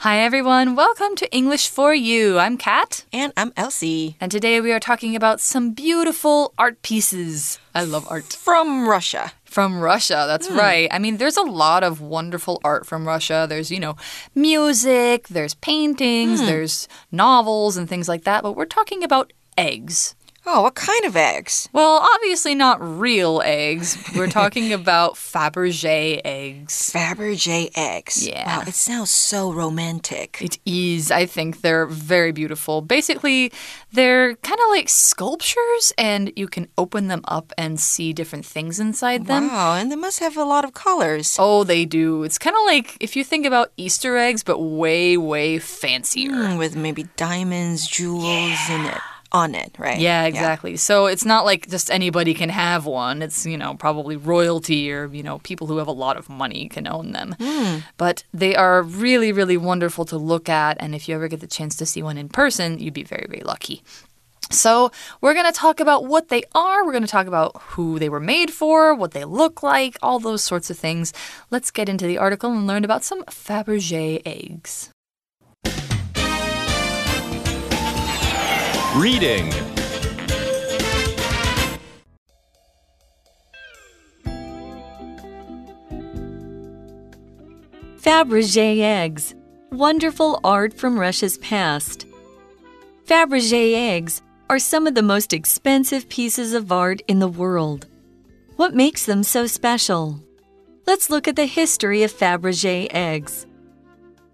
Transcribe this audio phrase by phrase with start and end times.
[0.00, 2.38] Hi everyone, welcome to English for You.
[2.38, 3.06] I'm Kat.
[3.14, 4.16] And I'm Elsie.
[4.20, 7.58] And today we are talking about some beautiful art pieces.
[7.74, 8.24] I love art.
[8.34, 9.32] From Russia.
[9.44, 10.58] From Russia, that's Hmm.
[10.58, 10.88] right.
[10.92, 13.46] I mean, there's a lot of wonderful art from Russia.
[13.48, 13.96] There's, you know,
[14.34, 16.46] music, there's paintings, Hmm.
[16.46, 20.14] there's novels and things like that, but we're talking about eggs.
[20.48, 21.68] Oh, what kind of eggs?
[21.72, 23.98] Well, obviously not real eggs.
[24.14, 26.92] We're talking about Fabergé eggs.
[26.92, 28.24] Fabergé eggs.
[28.24, 28.58] Yeah.
[28.58, 30.38] Wow, it sounds so romantic.
[30.40, 31.10] It is.
[31.10, 32.80] I think they're very beautiful.
[32.80, 33.50] Basically,
[33.92, 38.78] they're kind of like sculptures, and you can open them up and see different things
[38.78, 39.48] inside them.
[39.48, 41.36] Wow, and they must have a lot of colors.
[41.40, 42.22] Oh, they do.
[42.22, 46.30] It's kind of like if you think about Easter eggs, but way, way fancier.
[46.30, 49.00] Hmm, with maybe diamonds, jewels in it
[49.32, 49.98] on it, right?
[49.98, 50.76] Yeah, exactly.
[50.76, 53.22] So it's not like just anybody can have one.
[53.22, 56.68] It's, you know, probably royalty or, you know, people who have a lot of money
[56.68, 57.34] can own them.
[57.40, 57.78] Hmm.
[57.96, 60.76] But they are really, really wonderful to look at.
[60.80, 63.26] And if you ever get the chance to see one in person, you'd be very,
[63.28, 63.82] very lucky.
[64.48, 66.84] So, we're going to talk about what they are.
[66.84, 70.20] We're going to talk about who they were made for, what they look like, all
[70.20, 71.12] those sorts of things.
[71.50, 74.90] Let's get into the article and learn about some Fabergé eggs.
[78.96, 79.50] Reading
[88.00, 89.34] Fabergé eggs,
[89.70, 92.06] wonderful art from Russia's past.
[93.04, 97.86] Fabergé eggs are some of the most expensive pieces of art in the world.
[98.56, 100.22] What makes them so special?
[100.86, 103.46] Let's look at the history of Fabergé eggs.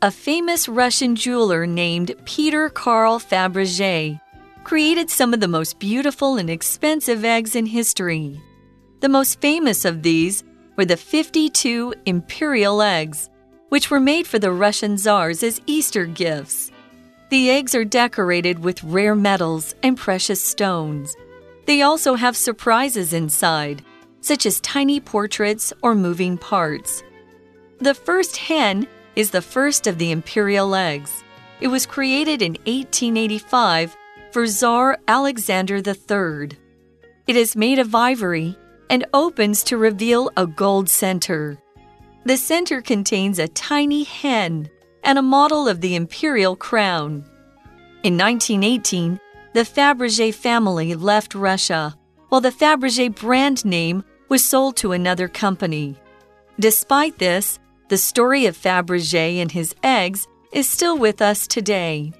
[0.03, 4.21] A famous Russian jeweler named Peter Karl Fabergé
[4.65, 8.41] created some of the most beautiful and expensive eggs in history.
[9.01, 10.45] The most famous of these
[10.77, 13.29] were the 52 imperial eggs,
[13.69, 16.71] which were made for the Russian czars as Easter gifts.
[17.31, 21.17] The eggs are decorated with rare metals and precious stones.
[21.67, 23.83] They also have surprises inside,
[24.21, 27.03] such as tiny portraits or moving parts.
[27.79, 28.87] The first hen
[29.17, 31.25] is the first of the imperial eggs.
[31.61, 33.97] It was created in 1885
[34.33, 36.57] for Tsar Alexander III.
[37.27, 38.57] It is made of ivory
[38.89, 41.59] and opens to reveal a gold center.
[42.25, 44.71] The center contains a tiny hen
[45.05, 47.25] and a model of the imperial crown.
[48.03, 49.21] In 1918,
[49.53, 51.95] the Fabergé family left Russia,
[52.31, 55.95] while the Fabergé brand name was sold to another company.
[56.59, 62.13] Despite this, the story of Fabergé and his eggs is still with us today.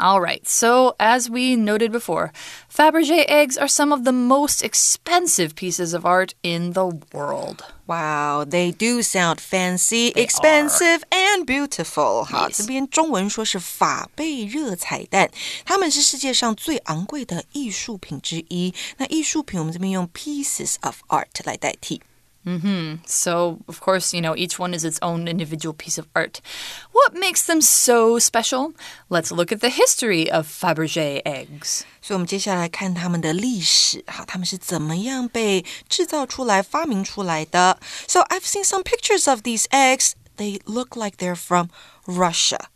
[0.00, 2.30] All right, so as we noted before,
[2.68, 7.64] Fabergé eggs are some of the most expensive pieces of art in the world.
[7.86, 12.24] Wow, they do sound fancy, expensive, and beautiful.
[12.24, 12.58] 好， Yes.
[12.58, 15.30] 这边中文说是法贝热彩蛋，
[15.64, 18.74] 它们是世界上最昂贵的艺术品之一。
[18.98, 22.02] 那艺术品我们这边用 pieces of art 来代替。
[23.06, 26.40] So, of course, you know, each one is its own individual piece of art.
[26.92, 28.72] What makes them so special?
[29.10, 31.82] Let's look at the history of Fabergé eggs.
[32.00, 37.80] 所以，我们接下来看他们的历史，好，他们是怎么样被制造出来、发明出来的。
[38.06, 40.12] So I've seen some pictures of these eggs.
[40.36, 41.70] They look like they're from
[42.06, 42.69] Russia, and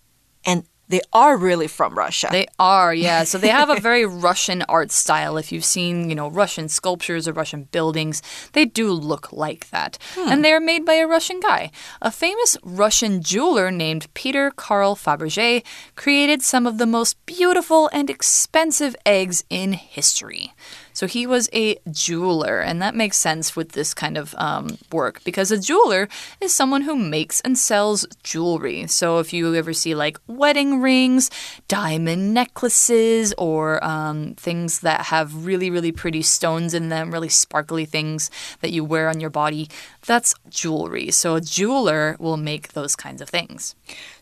[0.87, 2.29] they are really from Russia.
[2.31, 3.23] They are, yeah.
[3.35, 5.37] So they have a very Russian art style.
[5.37, 8.21] If you've seen, you know, Russian sculptures or Russian buildings,
[8.53, 9.97] they do look like that.
[10.13, 10.29] Hmm.
[10.29, 11.71] And they are made by a Russian guy.
[12.01, 15.63] A famous Russian jeweler named Peter Karl Fabergé
[15.95, 20.53] created some of the most beautiful and expensive eggs in history.
[20.95, 25.21] So he was a jeweler, and that makes sense with this kind of um, work
[25.25, 26.07] because a jeweler
[26.39, 28.87] is someone who makes and sells jewelry.
[28.87, 31.29] So if you ever see like wedding rings,
[31.67, 37.83] diamond necklaces, or um, things that have really, really pretty stones in them, really sparkly
[37.85, 39.69] things that you wear on your body,
[40.04, 41.10] that's jewelry.
[41.10, 43.72] So a jeweler will make those kinds of things.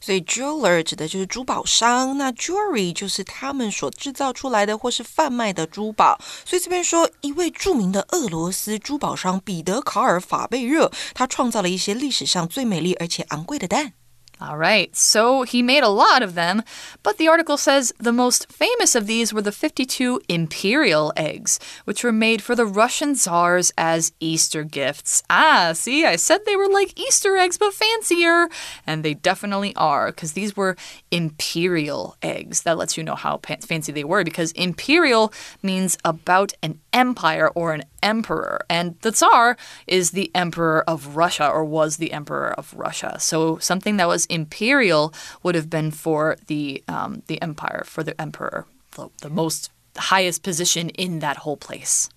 [0.00, 6.18] 所以 jeweler 指的就是珠宝商，那 jewelry 就是他们所制造出来的或是贩卖的珠宝。
[6.44, 13.94] 所以这边说，一位着名的俄罗斯珠宝商彼得·卡尔·法贝热，他创造了一些历史上最美丽而且昂贵的蛋。
[14.41, 16.63] All right, so he made a lot of them,
[17.01, 22.03] but the article says the most famous of these were the 52 imperial eggs, which
[22.03, 25.23] were made for the Russian czars as Easter gifts.
[25.29, 28.49] Ah, see, I said they were like Easter eggs, but fancier.
[28.85, 30.75] And they definitely are, because these were
[31.09, 32.63] imperial eggs.
[32.63, 35.31] That lets you know how fancy they were, because imperial
[35.61, 38.60] means about an empire or an emperor.
[38.68, 39.56] And the Tsar
[39.86, 43.16] is the emperor of Russia or was the emperor of Russia.
[43.18, 45.12] So something that was imperial
[45.42, 48.64] would have been for the um, the empire, for the emperor,
[48.96, 52.08] the, the most highest position in that whole place.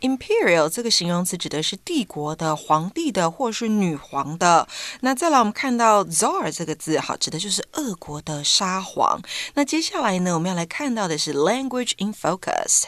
[0.00, 4.68] Imperial 这个形容词指的是帝国的、皇帝的或是女皇的。
[5.00, 9.20] 那再来，我们看到 Tsar 这个字，好，指的就是俄国的沙皇。
[9.54, 12.84] 那接下来呢，我们要来看到的是 Language in Focus。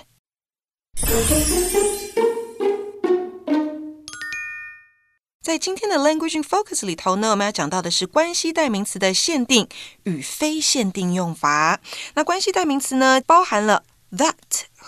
[5.41, 9.67] 在今天的 Language Focus 里头呢，我们要讲到的是关系代名词的限定
[10.03, 11.79] 与非限定用法。
[12.15, 14.33] 那关系代名词呢，包含了 that、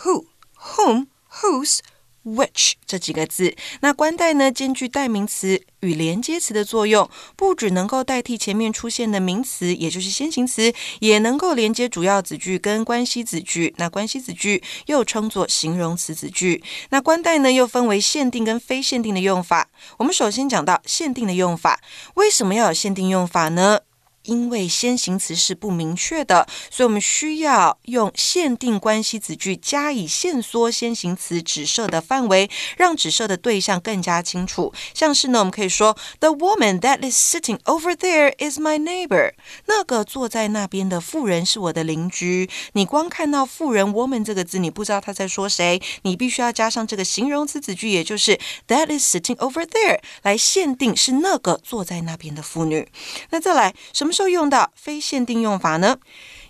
[0.04, 0.26] who、
[0.58, 1.08] whom。
[1.42, 1.80] whose。
[2.26, 13.74] Which 这几个字，那关代呢，兼具代名词与连接词的作用，不只能够代替前面出现的名词，也就是先行词，也能够连接主要子句跟关系子句。
[13.78, 16.64] 那关系子句又称作形容词子句。
[16.90, 19.70] 那关代呢，又分为限定跟非限定的用法。
[19.98, 21.80] 我们首先讲到限定的用法，
[22.16, 23.82] 为什么要有限定用法呢？
[24.26, 34.74] 因为先行词是不明确的，所以我们需要用限定关系子句加以限缩先行词指涉的范围，让指涉的对象更加清楚。
[34.94, 39.34] 像是呢，我们可以说：“The woman that is sitting over there is my neighbor。”
[39.68, 42.50] 那个坐在那边的妇人是我的邻居。
[42.74, 52.88] 你光看到妇人 “woman” 这个字，你不知道他在说谁，你必须要加上这个形容词子句，也就是 “that is sitting over there” 来限定是那个坐在那边的妇女。
[53.30, 54.15] 那再来，什么？
[54.16, 55.98] 时候用到非限定用法呢？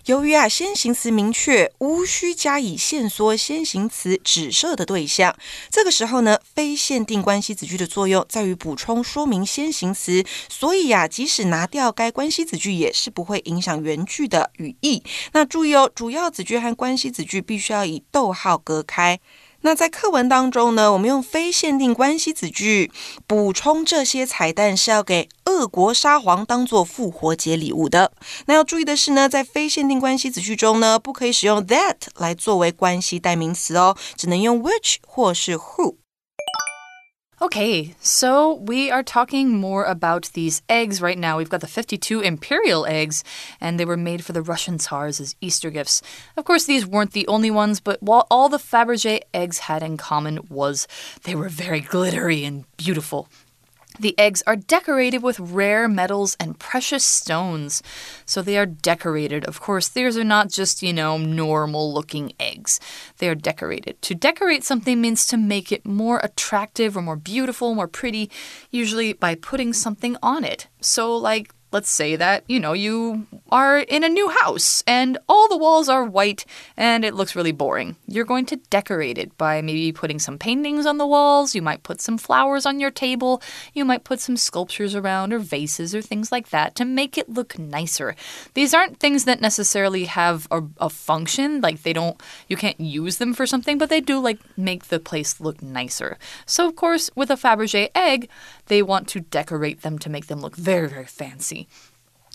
[0.06, 5.36] 由于啊先行词明确，无需加以限缩先行词指涉的对象。
[5.72, 15.02] 这个时候呢，非限定关系子句的作用在于补充说明先行词，所以呀，即使拿掉该关系子句，也是不会影响原句的语义。
[15.34, 19.20] 那注意哦，主要子句和关系子句必须要以逗号隔开。
[19.66, 22.92] 那在课文当中呢，我们用非限定关系子句
[23.26, 28.12] 补充这些彩蛋，是要给俄国沙皇当做复活节礼物的。
[28.46, 35.96] 那要注意的是呢，在非限定关系子句中呢，不可以使用 that 来作为关系代名词哦，只能用 which 或是 who。
[37.42, 41.38] Okay, so we are talking more about these eggs right now.
[41.38, 43.26] We've got the 52 imperial eggs,
[43.60, 46.02] and they were made for the Russian Tsars as Easter gifts.
[46.38, 49.98] Of course, these weren't the only ones, but what all the Fabergé eggs had in
[49.98, 50.88] common was
[51.24, 53.28] they were very glittery and beautiful.
[54.00, 57.82] The eggs are decorated with rare metals and precious stones.
[58.26, 59.46] So they are decorated.
[59.46, 62.80] Of course, these are not just, you know, normal looking eggs.
[63.18, 64.02] They are decorated.
[64.04, 68.30] To decorate something means to make it more attractive or more beautiful, more pretty,
[68.70, 70.68] usually by putting something on it.
[70.82, 75.50] So, like let's say that, you know, you are in a new house and all
[75.50, 76.46] the walls are white
[76.78, 77.96] and it looks really boring.
[78.08, 81.84] You're going to decorate it by maybe putting some paintings on the walls, you might
[81.84, 83.42] put some flowers on your table,
[83.74, 87.30] you might put some sculptures around or vases or things like that to make it
[87.30, 88.16] look nicer.
[88.54, 93.18] These aren't things that necessarily have a, a function, like they don't, you can't use
[93.18, 96.18] them for something, but they do like make the place look nicer.
[96.46, 98.30] So, of course, with a Fabergé egg,
[98.68, 101.68] they want to decorate them to make them look very, very fancy.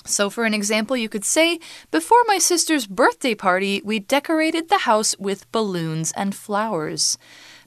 [0.06, 1.61] So, for an example, you could say,
[1.91, 7.19] Before my sister's birthday party, we decorated the house with balloons and flowers.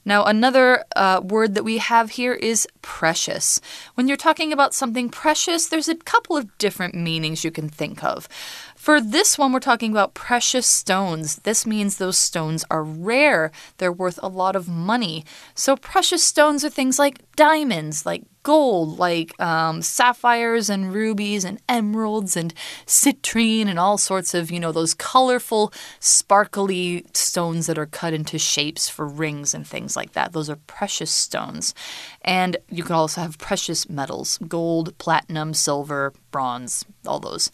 [0.06, 3.62] Now, another uh, word that we have here is precious.
[3.95, 8.03] When you're talking about something precious, there's a couple of different meanings you can think
[8.03, 8.27] of.
[8.75, 11.38] For this one, we're talking about precious stones.
[11.38, 15.24] This means those stones are rare, they're worth a lot of money.
[15.55, 21.59] So, precious stones are things like diamonds, like gold, like um, sapphires and rubies and
[21.67, 22.53] emeralds and
[22.85, 28.38] citrine and all sorts of, you know, those colorful, sparkly stones that are cut into
[28.38, 30.33] shapes for rings and things like that.
[30.33, 31.73] Those are precious stones.
[32.21, 37.50] And you can also have precious metals gold, platinum, silver, bronze, all those.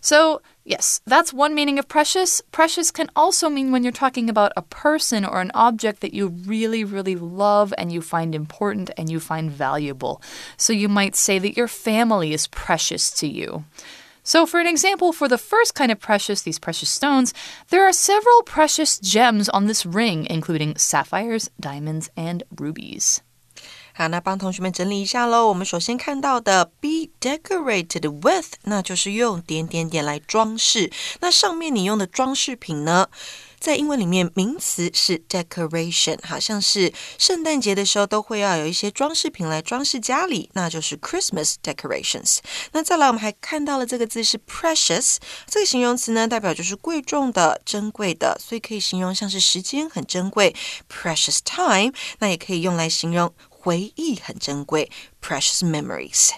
[0.00, 2.40] So, yes, that's one meaning of precious.
[2.52, 6.28] Precious can also mean when you're talking about a person or an object that you
[6.28, 10.20] really, really love and you find important and you find valuable.
[10.56, 13.64] So, you might say that your family is precious to you.
[14.26, 17.34] So, for an example, for the first kind of precious, these precious stones,
[17.68, 23.20] there are several precious gems on this ring, including sapphires, diamonds, and rubies.
[23.96, 25.46] 好，那帮同学们整理一下喽。
[25.46, 30.90] 我们首先看到的 be decorated with，那就是用点点点来装饰。
[31.20, 33.06] 那上面你用的装饰品呢？
[33.60, 42.40] 在英文里面名词是 decoration，好像是圣诞节的时候都会要有一些装饰品来装饰家里，那就是 Christmas decorations。
[42.72, 50.54] 那再来，我们还看到了这个字是 precious，这个形容词呢，代表就是贵重的、珍贵的，所以可以形容像是时间很珍贵
[50.92, 51.94] ，precious time。
[52.18, 53.32] 那也可以用来形容
[53.63, 54.89] 回忆很珍贵，
[55.21, 56.31] precious memories。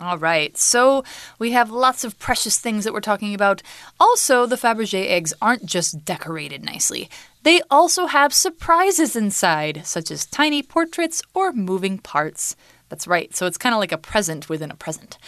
[0.00, 1.02] All right, so
[1.40, 3.62] we have lots of precious things that we're talking about.
[3.98, 7.08] Also, the Fabergé eggs aren't just decorated nicely.
[7.42, 12.54] They also have surprises inside, such as tiny portraits or moving parts.
[12.88, 15.18] That's right, so it's kind of like a present within a present.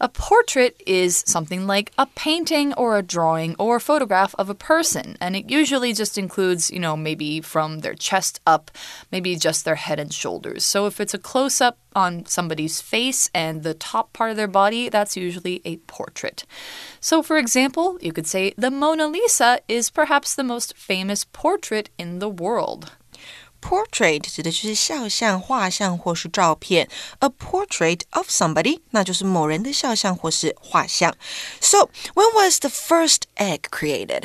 [0.00, 4.54] A portrait is something like a painting or a drawing or a photograph of a
[4.54, 8.70] person, and it usually just includes, you know, maybe from their chest up,
[9.10, 10.64] maybe just their head and shoulders.
[10.64, 14.46] So if it's a close up on somebody's face and the top part of their
[14.46, 16.44] body, that's usually a portrait.
[17.00, 21.90] So, for example, you could say the Mona Lisa is perhaps the most famous portrait
[21.98, 22.92] in the world.
[23.61, 26.89] Portrait 指的就是肖像、画像或是照片。
[27.19, 31.15] A portrait of somebody，那就是某人的肖像或是画像。
[31.61, 34.23] So, when was the first egg created?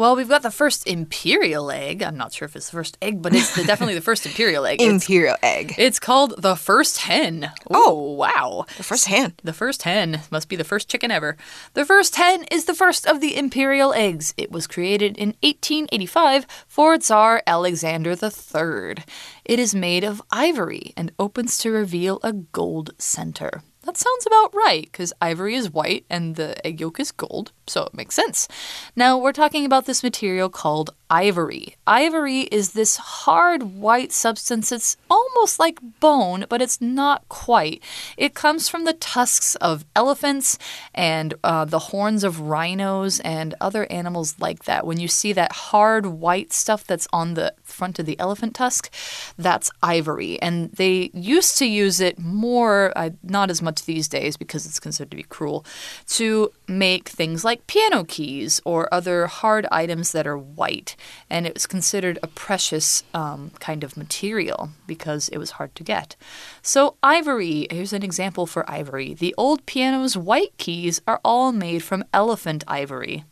[0.00, 2.02] Well, we've got the first imperial egg.
[2.02, 4.64] I'm not sure if it's the first egg, but it's the, definitely the first imperial
[4.64, 4.80] egg.
[4.80, 5.74] It's, Imperial egg.
[5.76, 7.52] it's called the first hen.
[7.68, 8.14] Oh.
[8.14, 8.64] wow.
[8.78, 9.34] The first hen.
[9.44, 11.36] The first hen must be the first chicken ever.
[11.74, 14.32] The first hen is the first of the imperial eggs.
[14.38, 19.04] It was created in 1885 for Tsar Alexander III.
[19.44, 23.62] It is made of ivory and opens to reveal a gold center.
[23.84, 27.84] That sounds about right because ivory is white and the egg yolk is gold, so
[27.84, 28.46] it makes sense.
[28.94, 31.76] Now, we're talking about this material called ivory.
[31.86, 34.70] Ivory is this hard white substance.
[34.70, 37.82] It's almost like bone, but it's not quite.
[38.18, 40.58] It comes from the tusks of elephants
[40.94, 44.86] and uh, the horns of rhinos and other animals like that.
[44.86, 48.92] When you see that hard white stuff that's on the front of the elephant tusk,
[49.38, 50.40] that's ivory.
[50.42, 54.80] And they used to use it more, uh, not as much these days because it's
[54.80, 55.64] considered to be cruel,
[56.08, 60.96] to make things like piano keys or other hard items that are white.
[61.28, 65.84] And it was considered a precious um, kind of material because it was hard to
[65.84, 66.16] get.
[66.62, 69.14] So, ivory, here's an example for ivory.
[69.14, 73.24] The old piano's white keys are all made from elephant ivory.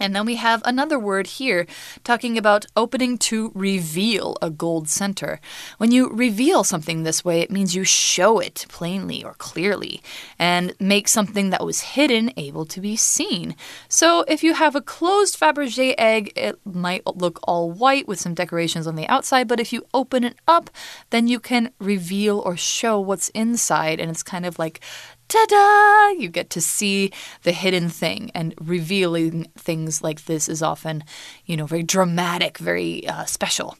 [0.00, 1.66] And then we have another word here
[2.04, 5.40] talking about opening to reveal a gold center.
[5.78, 10.02] When you reveal something this way, it means you show it plainly or clearly
[10.38, 13.56] and make something that was hidden able to be seen.
[13.88, 18.34] So if you have a closed Fabergé egg, it might look all white with some
[18.34, 20.68] decorations on the outside, but if you open it up,
[21.10, 24.80] then you can reveal or show what's inside, and it's kind of like
[25.27, 26.09] ta da!
[26.19, 27.11] You get to see
[27.43, 31.03] the hidden thing, and revealing things like this is often,
[31.45, 33.75] you know, very dramatic, very uh, special.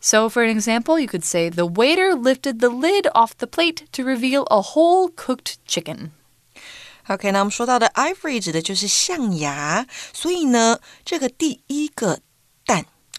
[0.00, 3.86] So, for an example, you could say, The waiter lifted the lid off the plate
[3.92, 6.12] to reveal a whole cooked chicken.
[7.08, 12.20] OK，那我们说到的 ivory 指的就是象牙，所以呢，这个第一个蛋。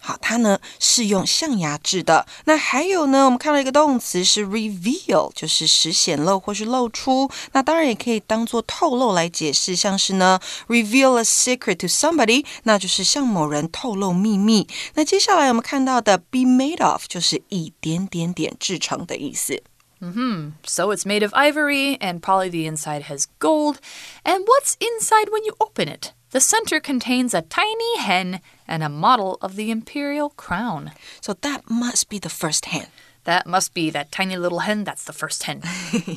[0.02, 2.26] 好，它呢是用象牙制的。
[2.44, 7.28] 那还有呢，我们看到一个动词是 reveal，就是使显露或是露出。
[7.52, 14.68] 那当然也可以当做透露来解释，像是呢 reveal a secret to somebody，那就是向某人透露秘密。
[14.94, 19.62] 那接下来我们看到的 be made of，就是一点点点制成的意思。
[20.62, 23.78] So, it's made of ivory, and probably the inside has gold.
[24.22, 26.12] And what's inside when you open it?
[26.30, 28.40] The center contains a tiny hen
[28.71, 30.91] and a model of the imperial crown.
[31.19, 32.87] So that must be the first hen.
[33.25, 34.85] That must be that tiny little hen.
[34.85, 35.61] That's the first hen.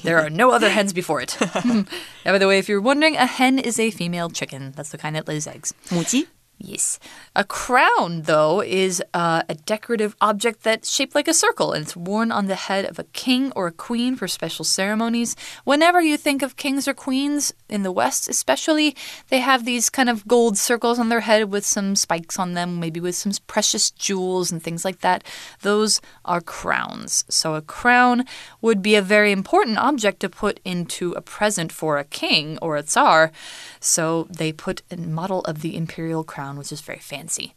[0.05, 1.37] there are no other hens before it.
[1.65, 1.87] and
[2.25, 4.73] by the way, if you're wondering, a hen is a female chicken.
[4.77, 5.75] That's the kind that lays eggs.
[5.91, 6.99] 母鸡 Yes.
[7.35, 11.97] A crown, though, is uh, a decorative object that's shaped like a circle and it's
[11.97, 15.37] worn on the head of a king or a queen for special ceremonies.
[15.65, 18.95] Whenever you think of kings or queens, in the West especially,
[19.31, 22.79] they have these kind of gold circles on their head with some spikes on them,
[22.79, 25.25] maybe with some precious jewels and things like that.
[25.63, 27.25] Those are crowns.
[27.29, 28.25] So a crown
[28.61, 32.77] would be a very important object to put into a present for a king or
[32.77, 33.33] a tsar.
[33.81, 37.54] So they put a model of the imperial crown, which is very fancy.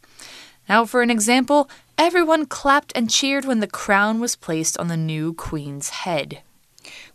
[0.67, 4.97] Now, for an example, everyone clapped and cheered when the crown was placed on the
[4.97, 6.41] new queen's head.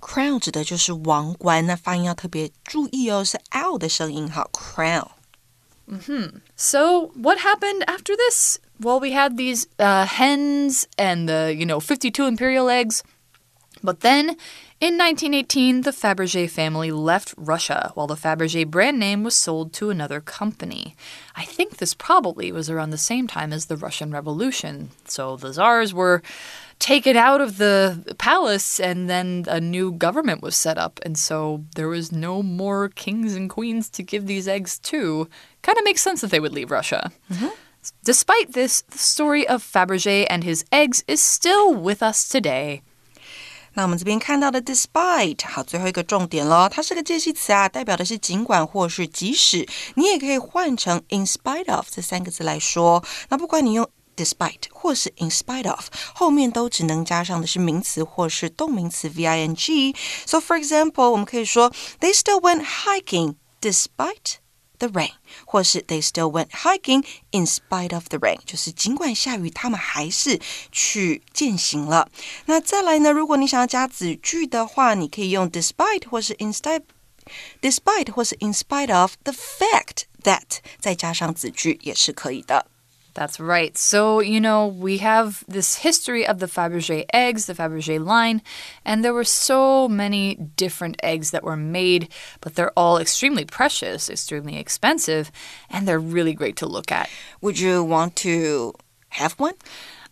[0.00, 5.08] crown 指的就是王冠，那发音要特别注意哦，是 l 的声音哈，crown。
[6.56, 8.58] So, what happened after this?
[8.78, 13.02] Well, we had these uh, hens and the, you know, 52 imperial eggs.
[13.82, 14.37] But then,
[14.83, 19.89] in 1918, the Fabergé family left Russia while the Fabergé brand name was sold to
[19.89, 20.93] another company.
[21.37, 24.89] I think this probably was around the same time as the Russian Revolution.
[25.05, 26.21] So the czars were
[26.79, 31.63] taken out of the palace and then a new government was set up and so
[31.75, 35.29] there was no more kings and queens to give these eggs to
[35.61, 37.47] kind of makes sense that they would leave russia mm-hmm.
[38.03, 42.81] despite this the story of fabergé and his eggs is still with us today
[43.74, 53.03] 那我们这边看到的 despite，好，最后一个重点咯，它是个介系词啊，代表的是尽管或是即使，你也可以换成 in spite of 这三个字来说。
[53.30, 59.96] 那不管你用 despite 或是 in spite of，后面都只能加上的是名词或是动名词 v i n g。
[60.25, 64.36] So for example，我们可以说 They still went hiking despite
[64.82, 65.12] the rain，
[65.44, 72.11] 或是 They still went hiking in spite of the rain，就是尽管下雨，他们还是去践行了。
[72.47, 73.11] 那再来呢？
[73.11, 82.66] 如果你想要加子句的话，你可以用 despite 或是 in spite。Despite 或是 in spite of the fact that，再加上子句也是可以的。
[83.13, 83.77] That's right.
[83.77, 88.41] So, you know, we have this history of the Fabergé eggs, the Fabergé line,
[88.84, 92.10] and there were so many different eggs that were made,
[92.41, 95.32] but they're all extremely precious, extremely expensive,
[95.70, 97.10] and they're really great to look at.
[97.41, 98.74] Would you want to
[99.10, 99.53] have one?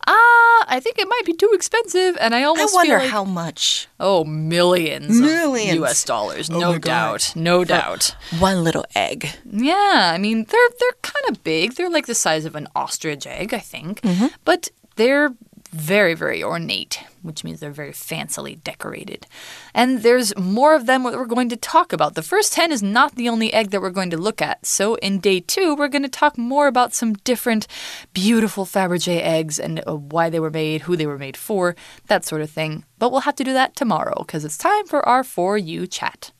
[0.07, 3.23] Ah, I think it might be too expensive, and I I wonder feel like, how
[3.23, 3.87] much.
[3.99, 5.69] oh millions, Millions.
[5.71, 6.03] of U.S.
[6.03, 6.81] dollars, Oh no God.
[6.81, 8.15] doubt, no doubt.
[8.39, 9.29] One little egg.
[9.49, 11.73] Yeah, I mean they're they're kind of big.
[11.75, 14.01] They're like the size of an ostrich egg, I think.
[14.01, 14.27] Mm-hmm.
[14.45, 15.33] But they're
[15.71, 19.25] very very ornate, which means they're very fancily decorated.
[19.73, 22.15] And there's more of them that we're going to talk about.
[22.15, 24.65] The first hen is not the only egg that we're going to look at.
[24.65, 27.67] So in day 2, we're going to talk more about some different
[28.13, 31.75] beautiful Fabergé eggs and uh, why they were made, who they were made for,
[32.07, 32.85] that sort of thing.
[32.99, 36.31] But we'll have to do that tomorrow because it's time for our For You chat.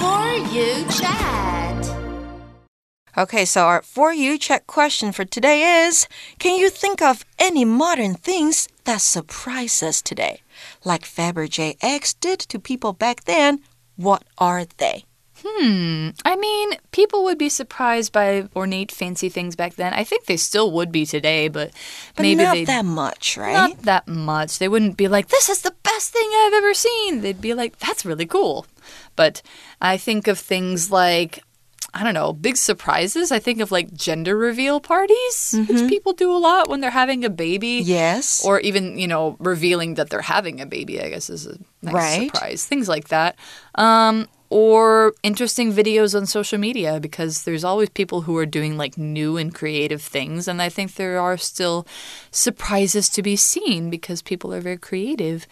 [0.00, 1.99] For you chat.
[3.18, 6.06] Okay, so our for you chat question for today is
[6.38, 10.42] Can you think of any modern things that surprise us today?
[10.84, 13.60] Like Fabergé eggs did to people back then,
[13.96, 15.04] what are they?
[15.42, 16.10] Hmm.
[16.24, 19.94] I mean, people would be surprised by ornate, fancy things back then.
[19.94, 21.70] I think they still would be today, but,
[22.14, 23.54] But maybe not that much, right?
[23.54, 24.58] not that much.
[24.58, 27.78] They wouldn't be like, "This is the best thing I've ever seen." They'd be like,
[27.78, 28.66] "That's really cool."
[29.16, 29.40] But
[29.80, 31.42] I think of things like.
[31.92, 33.32] I don't know, big surprises.
[33.32, 37.24] I think of like gender reveal parties, which people do a lot when they're having
[37.24, 37.82] a baby.
[37.84, 38.44] yes.
[38.44, 41.94] Or even, you know, revealing that they're having a baby, I guess is a nice
[41.94, 42.30] Right.
[42.32, 42.64] surprise.
[42.64, 43.36] Things like that.
[43.74, 48.98] Um, or interesting videos on social media because there's always people who are doing like
[48.98, 50.48] new and creative things.
[50.48, 51.86] And I think there are still
[52.30, 55.46] surprises to be seen because people are very creative.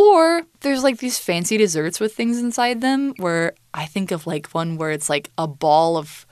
[0.00, 4.46] Or there's like these fancy desserts with things inside them where I think of like
[4.48, 6.26] one where it's like a ball of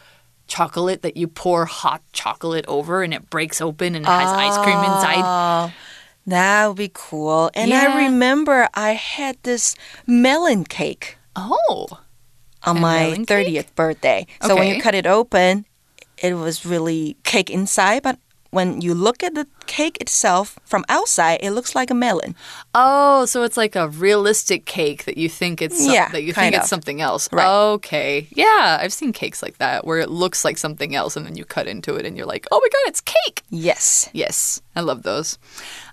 [0.47, 4.57] chocolate that you pour hot chocolate over and it breaks open and it has ice
[4.65, 5.23] cream inside.
[5.23, 5.73] Oh,
[6.27, 7.51] that would be cool.
[7.55, 9.75] And I remember I had this
[10.07, 11.87] melon cake Oh.
[12.65, 13.47] on my melon cake?
[13.47, 14.27] 30th birthday.
[14.43, 15.67] So when you cut it open,
[16.17, 18.19] it was really cake inside, but
[18.51, 22.35] when you look at the cake itself from outside, it looks like a melon.
[22.75, 26.33] Oh, so it's like a realistic cake that you think it's some- Yeah, that you
[26.33, 27.29] think it's something else.
[27.31, 27.47] Right.
[27.47, 28.27] Okay.
[28.31, 31.45] Yeah, I've seen cakes like that where it looks like something else and then you
[31.45, 34.09] cut into it and you're like, "Oh my god, it's cake." Yes.
[34.13, 35.39] Yes, I love those.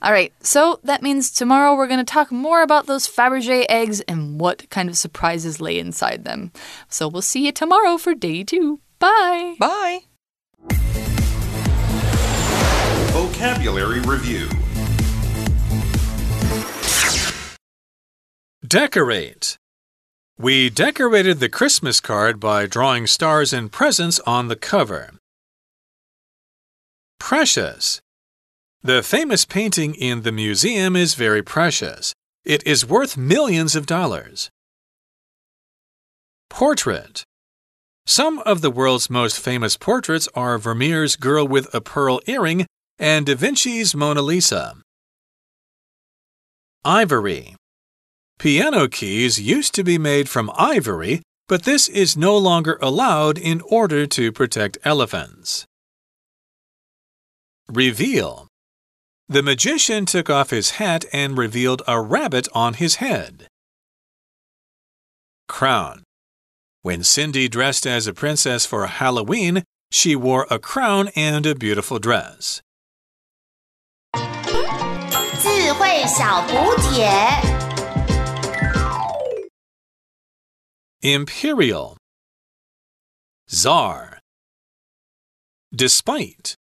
[0.02, 4.00] All right, so that means tomorrow we're going to talk more about those Fabergé eggs
[4.02, 6.52] and what kind of surprises lay inside them.
[6.90, 8.80] So we'll see you tomorrow for day 2.
[9.00, 9.56] Bye.
[9.60, 11.15] Bye.
[13.16, 14.50] Vocabulary Review
[18.68, 19.58] Decorate.
[20.38, 25.12] We decorated the Christmas card by drawing stars and presents on the cover.
[27.18, 28.02] Precious.
[28.84, 32.14] The famous painting in the museum is very precious.
[32.44, 34.50] It is worth millions of dollars.
[36.50, 37.24] Portrait.
[38.06, 43.26] Some of the world's most famous portraits are Vermeer's Girl with a Pearl Earring and
[43.26, 44.76] Da Vinci's Mona Lisa.
[46.84, 47.56] Ivory.
[48.38, 53.62] Piano keys used to be made from ivory, but this is no longer allowed in
[53.62, 55.66] order to protect elephants.
[57.68, 58.48] Reveal.
[59.28, 63.48] The magician took off his hat and revealed a rabbit on his head.
[65.48, 66.04] Crown.
[66.84, 71.98] When Cindy dressed as a princess for Halloween, she wore a crown and a beautiful
[71.98, 72.62] dress.
[76.07, 77.09] 小补帖。
[81.03, 81.97] Imperial
[83.49, 84.21] Czar
[85.73, 86.57] Despite